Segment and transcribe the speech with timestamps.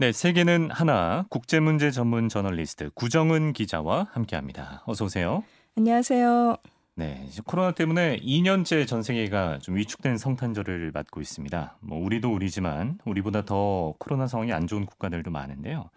[0.00, 4.82] 네, 세계는 하나 국제 문제 전문 저널리스트 구정은 기자와 함께합니다.
[4.86, 5.44] 어서 오세요.
[5.76, 6.56] 안녕하세요.
[6.94, 11.76] 네, 코로나 때문에 2년째 전 세계가 좀 위축된 성탄절을 맞고 있습니다.
[11.82, 15.90] 뭐 우리도 우리지만 우리보다 더 코로나 상황이 안 좋은 국가들도 많은데요.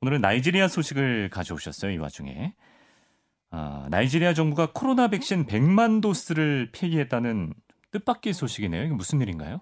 [0.00, 1.92] 오늘은 나이지리아 소식을 가져오셨어요.
[1.92, 2.52] 이 와중에
[3.52, 7.54] 아, 나이지리아 정부가 코로나 백신 100만 도스를 폐기했다는
[7.92, 8.86] 뜻밖의 소식이네요.
[8.86, 9.60] 이게 무슨 일인가요?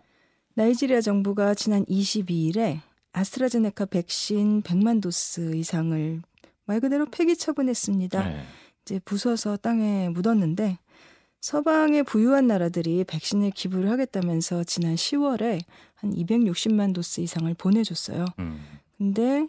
[0.54, 2.80] 나이지리아 정부가 지난 22일에
[3.14, 6.20] 아스트라제네카 백신 100만 도스 이상을
[6.66, 8.28] 말 그대로 폐기 처분했습니다.
[8.28, 8.42] 네.
[8.82, 10.78] 이제 부숴서 땅에 묻었는데
[11.40, 15.60] 서방의 부유한 나라들이 백신을 기부를 하겠다면서 지난 10월에
[15.94, 18.24] 한 260만 도스 이상을 보내줬어요.
[18.40, 18.60] 음.
[18.98, 19.46] 근데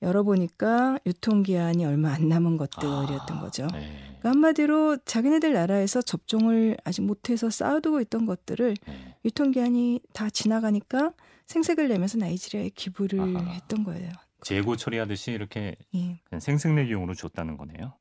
[0.00, 3.66] 열어보니까 유통기한이 얼마 안 남은 것들이었던 아, 거죠.
[3.72, 3.92] 네.
[4.06, 9.16] 그러니까 한마디로 자기네들 나라에서 접종을 아직 못해서 쌓아두고 있던 것들을 네.
[9.24, 11.12] 유통기한이 다 지나가니까
[11.52, 13.50] 생색을 내면서 나이지리아에 기부를 아하.
[13.52, 14.10] 했던 거예요.
[14.42, 16.18] 재고 처리하듯이 이렇게 예.
[16.38, 17.94] 생색내기용으로 줬다는 거네요.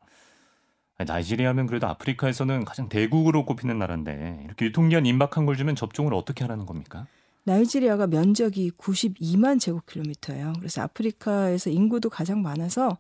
[0.97, 6.65] 나이지리아면 그래도 아프리카에서는 가장 대국으로 꼽히는 나라인데 이렇게 유통기한 임박한 걸 주면 접종을 어떻게 하라는
[6.65, 7.07] 겁니까?
[7.43, 10.53] 나이지리아가 면적이 92만 제곱킬로미터예요.
[10.59, 12.97] 그래서 아프리카에서 인구도 가장 많아서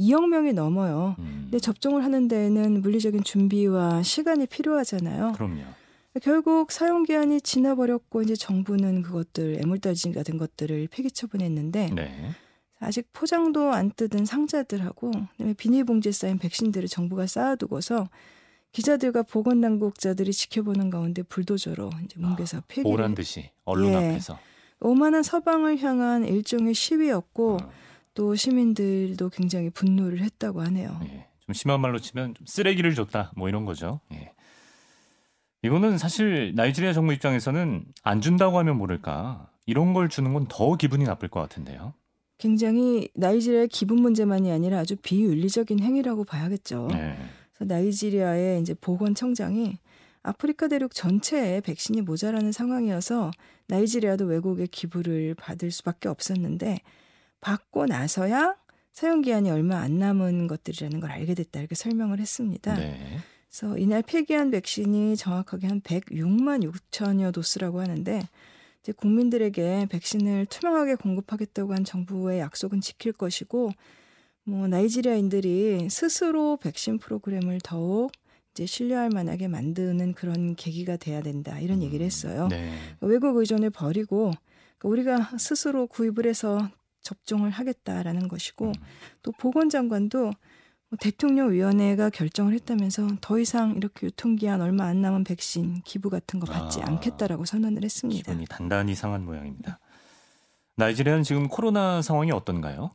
[0.00, 1.14] 2억 명이 넘어요.
[1.20, 1.42] 음.
[1.44, 5.32] 근데 접종을 하는 데에는 물리적인 준비와 시간이 필요하잖아요.
[5.32, 5.62] 그럼요.
[6.22, 12.30] 결국 사용 기한이 지나버렸고 이제 정부는 그것들 애물단지 같은 것들을 폐기 처분했는데 네.
[12.78, 18.08] 아직 포장도 안 뜯은 상자들하고 그다음에 비닐봉지에 쌓인 백신들을 정부가 쌓아두고서
[18.72, 24.38] 기자들과 보건당국자들이 지켜보는 가운데 불도저로 이제 뭉개서 아, 폐기를 오란 듯이 언론 예, 앞에서
[24.80, 27.70] 오만한 서방을 향한 일종의 시위였고 어.
[28.12, 31.00] 또 시민들도 굉장히 분노를 했다고 하네요.
[31.04, 34.00] 예, 좀 심한 말로 치면 좀 쓰레기를 줬다 뭐 이런 거죠.
[34.12, 34.35] 예.
[35.66, 41.04] 이거는 사실 나이지리아 정부 입장에서는 안 준다고 하면 모를까 이런 걸 주는 건 더 기분이
[41.04, 41.92] 나쁠 것 같은데요.
[42.38, 46.88] 굉장히 나이지리아의 기분 문제만이 아니라 아주 비윤리적인 행위라고 봐야겠죠.
[46.92, 47.16] 네.
[47.52, 49.78] 그래서 나이지리아의 이제 보건청장이
[50.22, 53.30] 아프리카 대륙 전체에 백신이 모자라는 상황이어서
[53.68, 56.80] 나이지리아도 외국의 기부를 받을 수밖에 없었는데
[57.40, 58.56] 받고 나서야
[58.92, 62.74] 사용 기한이 얼마 안 남은 것들이라는 걸 알게 됐다 이렇게 설명을 했습니다.
[62.74, 63.18] 네.
[63.58, 68.28] 그래서 이날 폐기한 백신이 정확하게 한 106만 6천여 도스라고 하는데
[68.82, 73.70] 이제 국민들에게 백신을 투명하게 공급하겠다고 한 정부의 약속은 지킬 것이고
[74.44, 78.12] 뭐 나이지리아인들이 스스로 백신 프로그램을 더욱
[78.50, 82.48] 이제 신뢰할 만하게 만드는 그런 계기가 돼야 된다 이런 얘기를 음, 했어요.
[82.48, 82.74] 네.
[82.98, 84.32] 그러니까 외국 의존을 버리고
[84.76, 86.68] 그러니까 우리가 스스로 구입을 해서
[87.00, 88.72] 접종을 하겠다라는 것이고 음.
[89.22, 90.32] 또 보건장관도 뭐
[91.00, 96.46] 대통령 위원회가 결정을 했다면서 더 이상 이렇게 유통기한 얼마 안 남은 백신 기부 같은 거
[96.46, 98.22] 받지 아, 않겠다라고 선언을 했습니다.
[98.22, 99.80] 기분이 단단히 상한 모양입니다.
[100.76, 102.92] 나이지리아는 지금 코로나 상황이 어떤가요?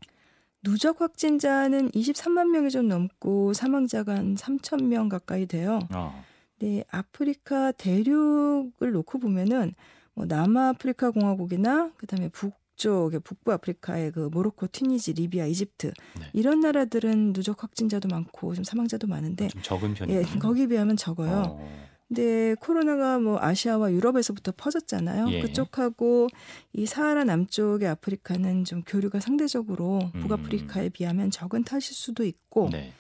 [0.64, 5.80] 누적 확진자는 23만 명이 좀 넘고 사망자가 한 3천 명 가까이 돼요.
[5.90, 6.24] 아.
[6.60, 9.74] 네, 아프리카 대륙을 놓고 보면은
[10.14, 16.26] 뭐 남아프리카 공화국이나 그다음에 북 북쪽에 북부 아프리카의 그 모로코, 튀니지, 리비아, 이집트 네.
[16.34, 20.20] 이런 나라들은 누적 확진자도 많고 좀 사망자도 많은데 좀 적은 편이에요.
[20.20, 21.44] 예, 거기 비하면 적어요.
[21.48, 21.92] 어.
[22.08, 25.32] 근데 코로나가 뭐 아시아와 유럽에서부터 퍼졌잖아요.
[25.32, 25.42] 예.
[25.42, 26.28] 그쪽하고
[26.74, 30.22] 이 사하라 남쪽의 아프리카는 좀 교류가 상대적으로 음.
[30.22, 32.92] 북아프리카에 비하면 적은 탓일 수도 있고 네.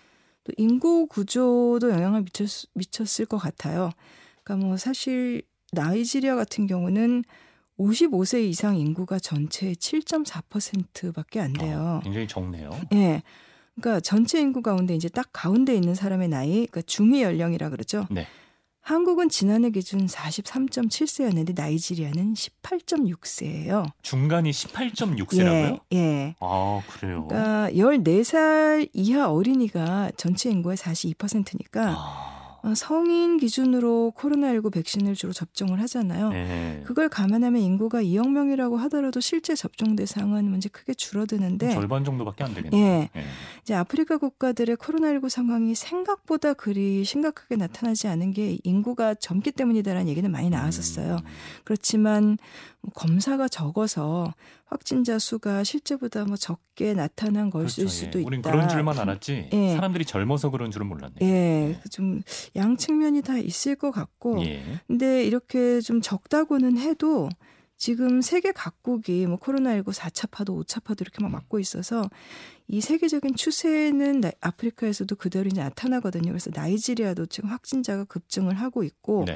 [0.44, 3.90] 또 인구 구조도 영향을 미쳤, 미쳤을 것 같아요.
[4.44, 5.41] 그러니까 뭐 사실
[5.74, 7.24] 나이지리아 같은 경우는
[7.81, 12.00] 55세 이상 인구가 전체의 7.4%밖에 안 돼요.
[12.02, 12.69] 아, 굉장히 적네요.
[12.92, 12.96] 예.
[12.96, 13.24] 네.
[13.75, 18.06] 그러니까 전체 인구 가운데 이제 딱 가운데 있는 사람의 나이, 그러니까 중위 연령이라 그러죠.
[18.12, 18.28] 네.
[18.81, 23.91] 한국은 지난해 기준 43.7세였는데 나이지리아는 18.6세예요.
[24.02, 25.80] 중간이 18.6세라고요?
[25.94, 26.36] 예, 예.
[26.40, 27.28] 아, 그래요.
[27.28, 32.41] 그러니까 14살 이하 어린이가 전체 인구의 42%니까 아.
[32.64, 36.30] 어, 성인 기준으로 코로나19 백신을 주로 접종을 하잖아요.
[36.30, 36.84] 네.
[36.86, 42.53] 그걸 감안하면 인구가 2억 명이라고 하더라도 실제 접종 대상은 문제 크게 줄어드는데 절반 정도밖에 안
[42.53, 42.82] 되겠네요.
[42.82, 43.09] 예.
[43.14, 43.24] 네.
[43.64, 50.30] 이제 아프리카 국가들의 코로나19 상황이 생각보다 그리 심각하게 나타나지 않은 게 인구가 젊기 때문이다라는 얘기는
[50.30, 51.16] 많이 나왔었어요.
[51.16, 51.28] 음.
[51.64, 52.38] 그렇지만
[52.81, 54.34] 뭐 검사가 적어서
[54.66, 57.88] 확진자 수가 실제보다 뭐 적게 나타난 것일 그렇죠.
[57.88, 58.22] 수도 예.
[58.22, 58.28] 있다.
[58.28, 59.76] 우린 그런 줄만 알았지 예.
[59.76, 61.20] 사람들이 젊어서 그런 줄은 몰랐네요.
[61.22, 61.90] 예, 예.
[61.90, 62.22] 좀
[62.56, 64.64] 양 측면이 다 있을 것 같고, 예.
[64.88, 67.30] 근데 이렇게 좀 적다고는 해도
[67.82, 71.32] 지금 세계 각국이 뭐 코로나19 4차 파도, 5차 파도 이렇게 막 음.
[71.32, 72.08] 맞고 있어서
[72.68, 76.28] 이 세계적인 추세는 아프리카에서도 그대로 이제 나타나거든요.
[76.30, 79.36] 그래서 나이지리아도 지금 확진자가 급증을 하고 있고 네.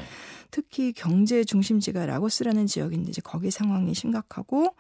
[0.52, 4.76] 특히 경제 중심지가 라고스라는 지역인데 이제 거기 상황이 심각하고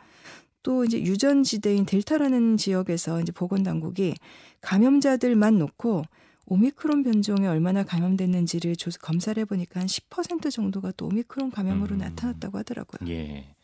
[0.62, 4.14] 또 이제 유전지대인 델타라는 지역에서 이제 보건당국이
[4.62, 6.04] 감염자들만 놓고
[6.46, 11.98] 오미크론 변종에 얼마나 감염됐는지를 조사 검사를 해보니까 한 10% 정도가 또 오미크론 감염으로 음.
[11.98, 13.12] 나타났다고 하더라고요.
[13.12, 13.55] 예.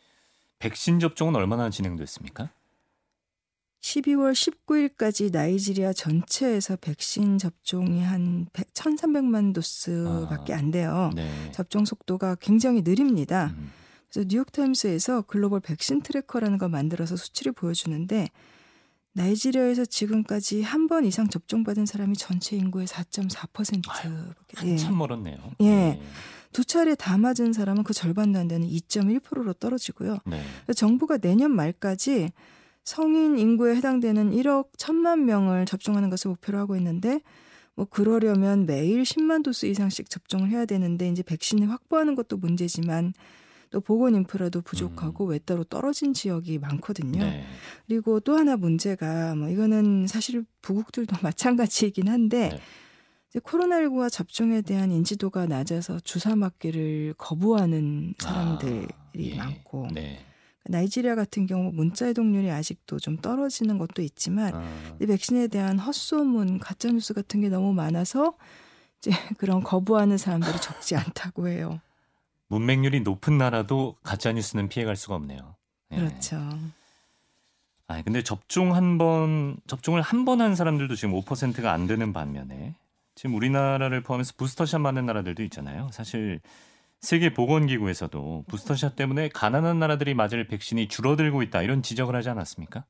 [0.61, 2.51] 백신 접종은 얼마나 진행됐습니까?
[3.81, 11.09] 12월 19일까지 나이지리아 전체에서 백신 접종이 한 100, 1,300만 dose밖에 아, 안 돼요.
[11.15, 11.51] 네.
[11.51, 13.55] 접종 속도가 굉장히 느립니다.
[13.57, 13.71] 음.
[14.07, 18.27] 그래서 뉴욕타임스에서 글로벌 백신 tracker라는 걸 만들어서 수치를 보여주는데
[19.13, 23.81] 나이지리아에서 지금까지 한 번 이상 접종받은 사람이 전체 인구의 4.4%.
[23.89, 24.13] 아유,
[24.55, 24.97] 한참 예.
[24.97, 25.37] 멀었네요.
[25.61, 25.65] 예.
[25.65, 26.01] 네.
[26.51, 30.17] 두 차례 다 맞은 사람은 그 절반도 안 되는 2.1%로 떨어지고요.
[30.25, 30.41] 네.
[30.75, 32.31] 정부가 내년 말까지
[32.83, 37.21] 성인 인구에 해당되는 1억 1천만 명을 접종하는 것을 목표로 하고 있는데
[37.75, 43.13] 뭐 그러려면 매일 10만 도스 이상씩 접종을 해야 되는데 이제 백신을 확보하는 것도 문제지만
[43.71, 45.29] 또 보건 인프라도 부족하고 음.
[45.31, 47.23] 외따로 떨어진 지역이 많거든요.
[47.23, 47.45] 네.
[47.87, 52.59] 그리고 또 하나 문제가 뭐 이거는 사실 부국들도 마찬가지이긴 한데 네.
[53.29, 59.35] 이제 코로나19와 접종에 대한 인지도가 낮아서 주사 맞기를 거부하는 사람들이 아, 예.
[59.37, 60.19] 많고 네.
[60.65, 64.97] 나이지리아 같은 경우 문자 이동률이 아직도 좀 떨어지는 것도 있지만 아.
[65.01, 68.35] 이 백신에 대한 헛소문, 가짜 뉴스 같은 게 너무 많아서
[68.99, 71.79] 이제 그런 거부하는 사람들이 적지 않다고 해요.
[72.51, 75.55] 문맹률이 높은 나라도 가짜 뉴스는 피해갈 수가 없네요.
[75.89, 75.97] 네.
[75.97, 76.37] 그렇죠.
[77.87, 82.75] 아, 근데 접종 한 번, 접종을 한 번 한 사람들도 지금 5%가 안 되는 반면에
[83.15, 85.89] 지금 우리나라를 포함해서 부스터샷 맞는 나라들도 있잖아요.
[85.93, 86.41] 사실
[86.99, 92.83] 세계 보건기구에서도 부스터샷 때문에 가난한 나라들이 맞을 백신이 줄어들고 있다 이런 지적을 하지 않았습니까?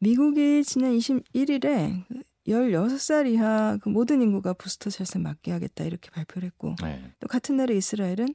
[0.00, 2.04] 미국이 지난 21일에
[2.46, 7.02] 16살 이하 그 모든 인구가 부스터샷을 맞게 하겠다 이렇게 발표를 했고 네.
[7.20, 8.28] 또 같은 날에 이스라엘은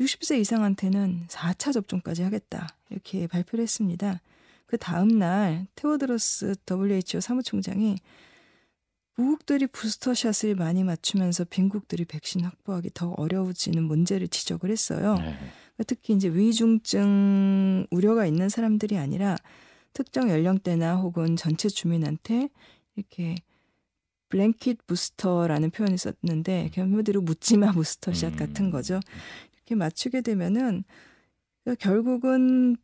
[0.00, 2.68] 60세 이상한테는 4차 접종까지 하겠다.
[2.90, 4.20] 이렇게 발표를 했습니다.
[4.66, 7.96] 그 다음 날 테오드로스 WHO 사무총장이
[9.16, 15.14] 무국들이 부스터샷을 많이 맞추면서 빈국들이 백신 확보하기 더 어려워지는 문제를 지적을 했어요.
[15.14, 15.22] 네.
[15.22, 19.36] 그러니까 특히 이제 위중증 우려가 있는 사람들이 아니라
[19.92, 22.48] 특정 연령대나 혹은 전체 주민한테
[22.96, 23.36] 이렇게
[24.28, 26.82] 블랭킷 부스터라는 표현을 썼는데 음.
[26.82, 28.36] 한마디로 묻지마 부스터샷 음.
[28.36, 28.98] 같은 거죠.
[29.64, 30.84] 이렇게 맞추게 되면은
[31.78, 32.76] 결국은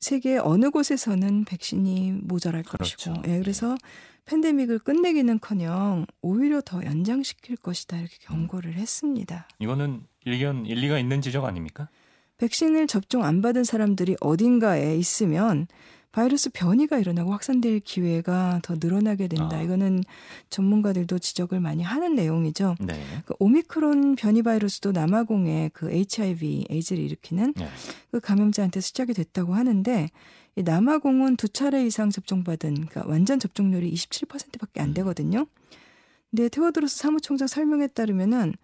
[0.00, 3.12] 세계 어느 곳에서는 백신이 모자랄 그렇죠.
[3.12, 3.76] 것이고, 예, 그래서
[4.24, 9.46] 팬데믹을 끝내기는커녕 오히려 더 연장시킬 것이다 이렇게 경고를 했습니다.
[9.58, 11.88] 이거는 일견 일리가 있는 지적 아닙니까?
[12.38, 15.68] 백신을 접종 안 받은 사람들이 어딘가에 있으면
[16.12, 19.56] 바이러스 변이가 일어나고 확산될 기회가 더 늘어나게 된다.
[19.56, 19.62] 아.
[19.62, 20.04] 이거는
[20.50, 22.76] 전문가들도 지적을 많이 하는 내용이죠.
[22.80, 22.94] 네.
[23.24, 27.68] 그 오미크론 변이 바이러스도 남아공에 그 HIV 에이즈를 일으키는 네.
[28.10, 30.10] 그 감염자한테 시작이 됐다고 하는데
[30.54, 34.94] 이 남아공은 두 차례 이상 접종받은 그러니까 완전 접종률이 27%밖에 안 음.
[34.94, 35.46] 되거든요.
[36.30, 38.54] 근데 테워드로스 사무총장 설명에 따르면은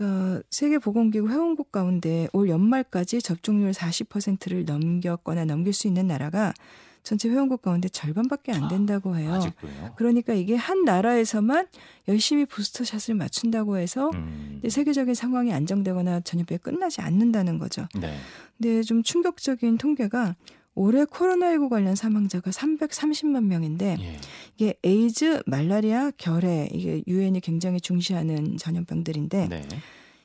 [0.00, 6.54] 그 세계보건기구 회원국 가운데 올 연말까지 접종률 40%를 넘겼거나 넘길 수 있는 나라가
[7.02, 9.38] 전체 회원국 가운데 절반밖에 안 아, 된다고 해요.
[9.82, 11.66] 아, 그러니까 이게 한 나라에서만
[12.08, 14.62] 열심히 부스터샷을 맞춘다고 해서 음.
[14.66, 17.86] 세계적인 상황이 안정되거나 전염병이 끝나지 않는다는 거죠.
[17.94, 18.16] 네.
[18.56, 20.34] 근데 좀 충격적인 통계가
[20.74, 24.16] 올해 코로나19 관련 사망자가 330만 명인데 예.
[24.56, 29.68] 이게 에이즈, 말라리아, 결핵 이게 유엔이 굉장히 중시하는 전염병들인데 네.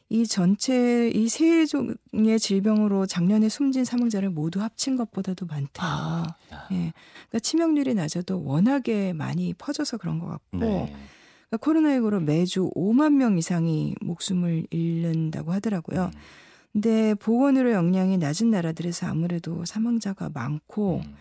[0.10, 5.70] 이 전체 이 세 종의 질병으로 작년에 숨진 사망자를 모두 합친 것보다도 많대요.
[5.80, 6.36] 아,
[6.72, 6.94] 예.
[7.28, 10.96] 그러니까 치명률이 낮아도 워낙에 많이 퍼져서 그런 것 같고 네.
[11.50, 16.12] 그러니까 코로나19로 매주 5만 명 이상이 목숨을 잃는다고 하더라고요.
[16.14, 16.20] 음.
[16.76, 21.16] 근데 보건의료 역량이 낮은 나라들에서 아무래도 사망자가 많고 음.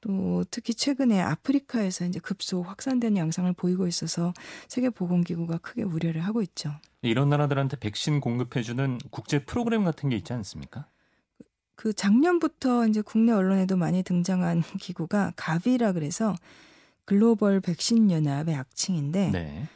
[0.00, 4.34] 또 특히 최근에 아프리카에서 이제 급속 확산되는 양상을 보이고 있어서
[4.66, 6.74] 세계보건기구가 크게 우려를 하고 있죠.
[7.02, 10.86] 이런 나라들한테 백신 공급해주는 국제 프로그램 같은 게 있지 않습니까?
[11.76, 16.34] 그 작년부터 이제 국내 언론에도 많이 등장한 기구가 가비라 그래서
[17.04, 19.68] 글로벌 백신 연합의 악칭인데 네.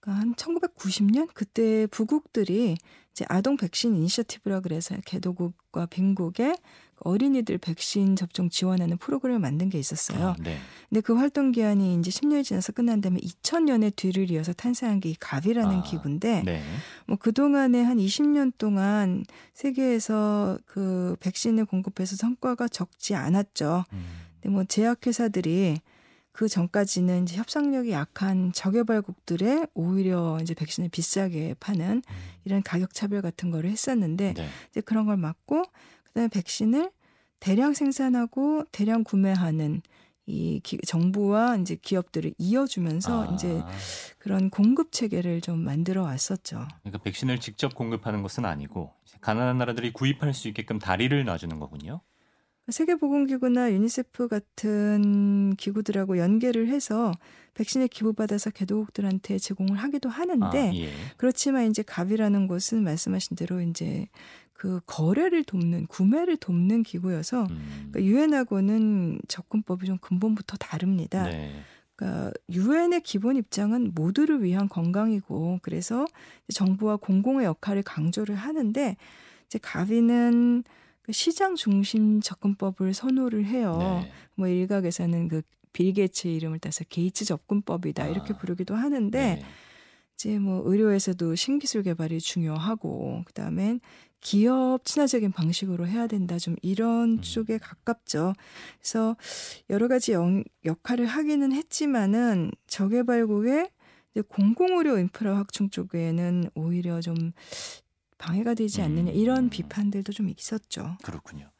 [0.00, 2.76] 그러니까 한 1990년 그때 부국들이
[3.12, 6.56] 이제 아동 백신 이니셔티브라 그래서 개도국과 빈국에
[7.04, 10.28] 어린이들 백신 접종 지원하는 프로그램을 만든 게 있었어요.
[10.28, 10.56] 아, 네.
[10.88, 15.16] 근데 그 활동 기한이 이제 10년이 지나서 끝난 다음에 2000년에 뒤를 이어서 탄생한 게 이
[15.18, 16.62] 가비라는 아, 기구인데 네.
[17.06, 23.84] 뭐 그 동안에 한 20년 동안 세계에서 그 백신을 공급해서 성과가 적지 않았죠.
[23.92, 24.04] 음.
[24.40, 25.80] 근데 뭐 제약회사들이
[26.32, 32.02] 그 전까지는 이제 협상력이 약한 저개발국들에 오히려 이제 백신을 비싸게 파는 음.
[32.44, 34.48] 이런 가격 차별 같은 거를 했었는데 네.
[34.70, 35.64] 이제 그런 걸 막고
[36.04, 36.90] 그다음에 백신을
[37.38, 39.82] 대량 생산하고 대량 구매하는
[40.26, 43.34] 이 기, 정부와 이제 기업들을 이어주면서 아.
[43.34, 43.60] 이제
[44.18, 46.68] 그런 공급 체계를 좀 만들어 왔었죠.
[46.82, 52.00] 그러니까 백신을 직접 공급하는 것은 아니고 가난한 나라들이 구입할 수 있게끔 다리를 놔주는 거군요.
[52.68, 57.12] 세계보건기구나 유니세프 같은 기구들하고 연계를 해서
[57.54, 60.90] 백신을 기부받아서 개도국들한테 제공을 하기도 하는데 아, 예.
[61.16, 64.06] 그렇지만 이제 갑이라는 곳은 말씀하신 대로 이제
[64.52, 67.90] 그 거래를 돕는 구매를 돕는 기구여서 음.
[67.90, 71.24] 그러니까 유엔하고는 접근법이 좀 근본부터 다릅니다.
[71.24, 71.52] 네.
[71.96, 76.06] 그러니까 유엔의 기본 입장은 모두를 위한 건강이고 그래서
[76.52, 78.96] 정부와 공공의 역할을 강조를 하는데
[79.46, 83.76] 이제 가비는 그 시장 중심 접근법을 선호를 해요.
[83.78, 84.12] 네.
[84.36, 85.42] 뭐 일각에서는 그
[85.72, 88.36] 빌게츠의 이름을 따서 게이츠 접근법이다 이렇게 아.
[88.36, 89.42] 부르기도 하는데 네.
[90.14, 93.80] 이제 뭐 의료에서도 신기술 개발이 중요하고 그다음엔
[94.20, 96.38] 기업 친화적인 방식으로 해야 된다.
[96.38, 97.20] 좀 이런 음.
[97.20, 98.34] 쪽에 가깝죠.
[98.78, 99.16] 그래서
[99.68, 103.68] 여러 가지 영, 역할을 하기는 했지만은 저개발국의
[104.28, 107.32] 공공의료 인프라 확충 쪽에는 오히려 좀
[108.22, 109.50] 방해가 되지 않느냐 이런 음.
[109.50, 110.96] 비판들도 좀 있었죠.
[111.02, 111.50] 그렇군요.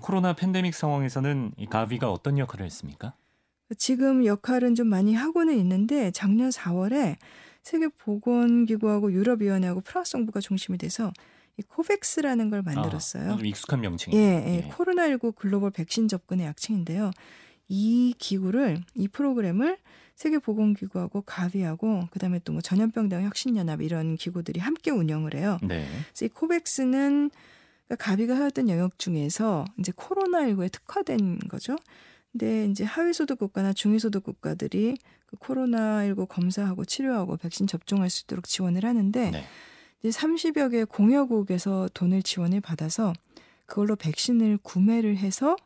[0.00, 3.14] 코로나 팬데믹 상황에서는 이 가비가 어떤 역할을 했습니까?
[3.76, 7.16] 지금 역할은 좀 많이 하고는 있는데 작년 4월에
[7.62, 11.12] 세계 보건기구하고 유럽위원회하고 프랑스 정부가 중심이 돼서
[11.58, 13.32] 이 코백스라는 걸 만들었어요.
[13.34, 14.22] 아, 익숙한 명칭이에요.
[14.22, 14.68] 예, 예, 예.
[14.70, 17.10] 코로나19 글로벌 백신 접근의 약칭인데요.
[17.68, 19.76] 이 기구를 이 프로그램을
[20.16, 25.58] 세계보건기구하고 가비하고 그다음에 또 뭐 전염병당 혁신연합 이런 기구들이 함께 운영을 해요.
[25.62, 25.86] 네.
[26.08, 27.30] 그래서 이 코백스는
[27.86, 31.76] 그러니까 가비가 해왔던 영역 중에서 이제 코로나19에 특화된 거죠.
[32.30, 38.84] 근데 이제 하위소득 국가나 중위소득 국가들이 그 코로나19 검사하고 치료하고 백신 접종할 수 있도록 지원을
[38.84, 39.44] 하는데 네.
[40.02, 43.12] 이제 30여 개 공여국에서 돈을 지원을 받아서
[43.66, 45.56] 그걸로 백신을 구매를 해서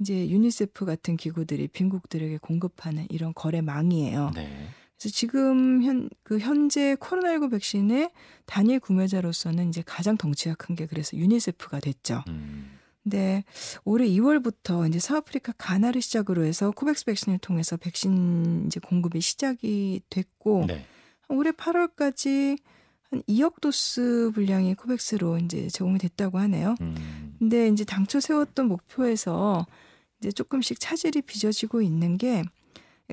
[0.00, 4.32] 이제 유니세프 같은 기구들이 빈국들에게 공급하는 이런 거래망이에요.
[4.34, 4.68] 네.
[4.98, 8.10] 그래서 지금 현, 그 현재 코로나19 백신의
[8.46, 12.22] 단일 구매자로서는 이제 가장 덩치가 큰 게 그래서 유니세프가 됐죠.
[12.28, 12.78] 음.
[13.02, 13.44] 근데
[13.84, 20.64] 올해 2월부터 이제 서아프리카 가나를 시작으로 해서 코백스 백신을 통해서 백신 이제 공급이 시작이 됐고
[20.66, 20.84] 네.
[21.28, 22.58] 올해 8월까지
[23.10, 26.74] 한 2억 dose 분량이 코백스로 이제 제공이 됐다고 하네요.
[26.80, 27.36] 음.
[27.38, 29.66] 근데 이제 당초 세웠던 목표에서
[30.20, 32.42] 이제 조금씩 차질이 빚어지고 있는 게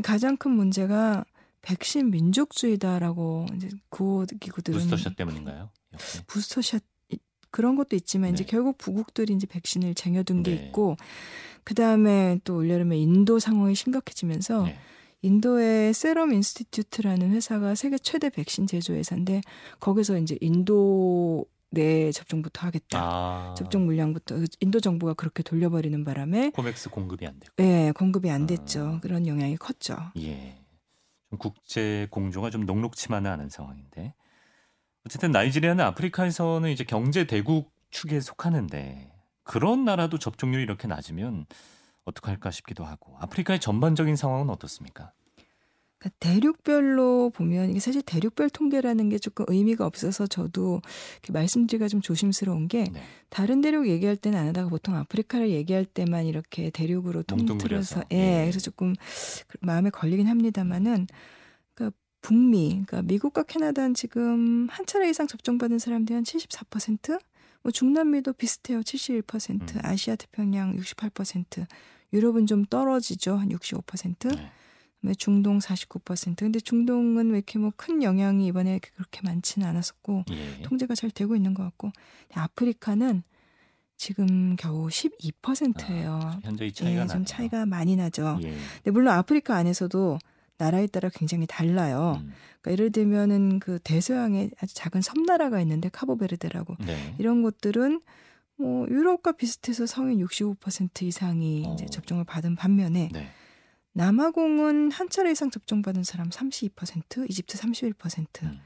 [0.03, 1.25] 가장 큰 문제가
[1.62, 5.69] 백신 민족주의다라고 이제 구호 기구들은 부스터샷 때문인가요?
[5.93, 6.24] 역시.
[6.27, 6.83] 부스터샷
[7.51, 8.33] 그런 것도 있지만 네.
[8.33, 10.65] 이제 결국 부국들이 이제 백신을 쟁여둔 게 네.
[10.65, 10.98] 있고
[11.63, 14.77] 그 다음에 또 올여름에 인도 상황이 심각해지면서 네.
[15.22, 19.41] 인도의 Serum Institute라는 회사가 세계 최대 백신 제조 회사인데
[19.79, 22.99] 거기서 이제 인도 내 접종부터 하겠다.
[22.99, 23.55] 아.
[23.57, 27.55] 접종 물량부터 인도 정부가 그렇게 돌려버리는 바람에 코백스 공급이 안 됐고.
[27.57, 28.85] 네, 공급이 안 됐죠.
[28.85, 28.99] 아.
[28.99, 29.97] 그런 영향이 컸죠.
[30.19, 30.61] 예.
[31.29, 34.13] 좀 국제 공조가 좀 녹록치만은 않은 상황인데
[35.05, 39.11] 어쨌든 나이지리아는 아프리카에서는 이제 경제 대국 축에 속하는데
[39.43, 41.47] 그런 나라도 접종률이 이렇게 낮으면
[42.05, 45.11] 어떡할까 싶기도 하고 아프리카의 전반적인 상황은 어떻습니까?
[46.03, 50.81] 그러니까 대륙별로 보면 이게 사실 대륙별 통계라는 게 조금 의미가 없어서 저도
[51.29, 53.01] 말씀드리기가 좀 조심스러운 게 네.
[53.29, 58.41] 다른 대륙 얘기할 때는 안 하다가 보통 아프리카를 얘기할 때만 이렇게 대륙으로 통틀어서 예, 예,
[58.41, 58.93] 그래서 조금
[59.48, 61.07] 그 마음에 걸리긴 합니다만은
[61.74, 67.19] 그러니까 북미 그러니까 미국과 캐나다는 지금 한 차례 이상 접종받은 사람들이 한 74%,
[67.62, 68.81] 뭐 중남미도 비슷해요.
[68.81, 69.81] 71%, 음.
[69.83, 71.65] 아시아 태평양 68%,
[72.12, 73.38] 유럽은 좀 떨어지죠.
[73.38, 74.36] 한 65%.
[74.36, 74.51] 네.
[75.17, 76.38] 중동 49%.
[76.38, 80.62] 근데 중동은 왜 이렇게 뭐 큰 영향이 이번에 그렇게 많지는 않았었고 예.
[80.63, 81.91] 통제가 잘 되고 있는 것 같고
[82.33, 83.24] 아프리카는
[83.98, 86.19] 지금 겨우 12%예요.
[86.24, 88.39] 아, 현재 이 차이가 예, 좀 차이가 많이 나죠.
[88.43, 88.55] 예.
[88.75, 90.19] 근데 물론 아프리카 안에서도
[90.57, 92.19] 나라에 따라 굉장히 달라요.
[92.22, 92.31] 음.
[92.62, 97.15] 그러니까 예를 들면은 그 대서양에 아주 작은 섬나라가 있는데 카보베르데라고 네.
[97.17, 98.01] 이런 곳들은
[98.55, 101.74] 뭐 유럽과 비슷해서 성인 65% 이상이 어.
[101.74, 103.31] 이제 접종을 받은 반면에 네.
[103.93, 108.43] 남아공은 한 차례 이상 접종받은 사람 32%, 이집트 31%.
[108.43, 108.59] 음.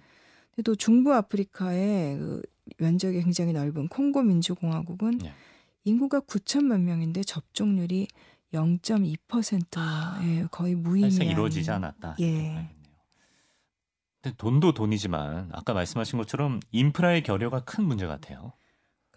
[0.63, 2.41] 또 중부 아프리카의 그
[2.77, 5.34] 면적이 굉장히 넓은 콩고 민주공화국은 네.
[5.84, 8.07] 인구가 9천만 명인데 접종률이
[8.53, 12.15] 0.2%에 아, 예, 거의 무의미한 이루어지지 않았다.
[12.22, 12.69] 예.
[14.22, 18.53] 근데 돈도 돈이지만 아까 말씀하신 것처럼 인프라의 결여가 큰 문제 같아요.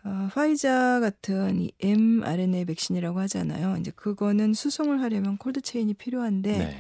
[0.04, 3.76] 어, 화이자 같은 이 mRNA 백신이라고 하잖아요.
[3.78, 6.76] 이제 그거는 수송을 하려면 콜드 체인이 필요한데 네.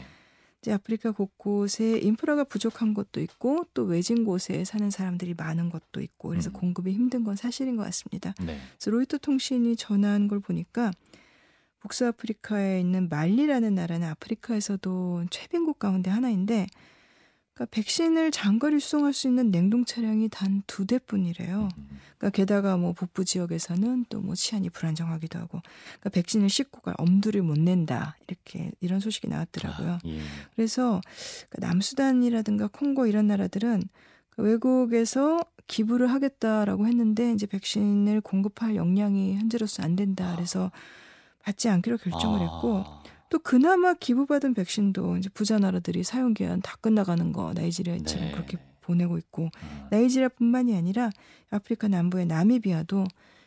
[0.60, 6.28] 이제 아프리카 곳곳에 인프라가 부족한 것도 있고 또 외진 곳에 사는 사람들이 많은 것도 있고
[6.30, 6.52] 그래서 음.
[6.52, 8.34] 공급이 힘든 건 사실인 것 같습니다.
[8.40, 8.58] 네.
[8.78, 10.90] 그래서 로이터 통신이 전한 걸 보니까
[11.80, 16.66] 북서아프리카에 있는 말리라는 나라는 아프리카에서도 최빈국 가운데 하나인데
[17.60, 21.68] 그러니까 백신을 장거리 수송할 수 있는 냉동 차량이 단 두 대뿐이래요.
[22.16, 27.42] 그러니까 게다가 뭐 북부 지역에서는 또 뭐 치안이 불안정하기도 하고, 그러니까 백신을 싣고 갈 엄두를
[27.42, 29.90] 못 낸다 이렇게 이런 소식이 나왔더라고요.
[29.90, 30.20] 아, 예.
[30.54, 31.02] 그래서
[31.50, 33.82] 그러니까 남수단이라든가 콩고 이런 나라들은
[34.30, 40.32] 그 외국에서 기부를 하겠다라고 했는데 이제 백신을 공급할 역량이 현재로서 안 된다.
[40.34, 40.70] 그래서
[41.42, 42.84] 받지 않기로 결정을 했고.
[43.30, 43.32] 아.
[43.32, 48.32] 또 그나마 기부받은 백신도 이제 부자 나라들이 사용 기한 다 끝나가는 거 나이지리아처럼 네.
[48.32, 49.86] 그렇게 보내고 있고 음.
[49.90, 51.10] 나이지리아뿐만이 아니라
[51.50, 53.06] 아프리카 남부의 나미비아도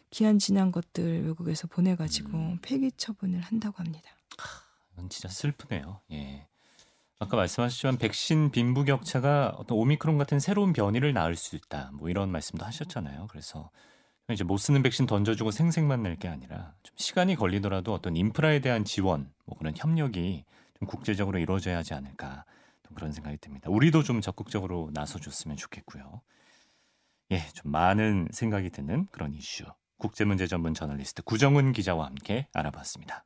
[0.09, 2.59] 기한 지난 것들 외국에서 보내가지고 음.
[2.61, 4.09] 폐기 처분을 한다고 합니다.
[4.93, 5.99] 이건 진짜 슬프네요.
[6.11, 6.47] 예.
[7.19, 11.91] 아까 말씀하셨지만 백신 빈부격차가 어떤 오미크론 같은 새로운 변이를 낳을 수 있다.
[11.93, 13.27] 뭐 이런 말씀도 하셨잖아요.
[13.29, 13.69] 그래서
[14.31, 18.85] 이제 못 쓰는 백신 던져주고 생색만 낼 게 아니라 좀 시간이 걸리더라도 어떤 인프라에 대한
[18.85, 20.45] 지원, 뭐 그런 협력이
[20.79, 22.45] 좀 국제적으로 이루어져야 하지 않을까
[22.95, 23.69] 그런 생각이 듭니다.
[23.71, 26.21] 우리도 좀 적극적으로 나서줬으면 좋겠고요.
[27.31, 29.65] 예, 좀 많은 생각이 드는 그런 이슈.
[29.97, 33.25] 국제문제 전문 저널리스트 구정은 기자와 함께 알아봤습니다.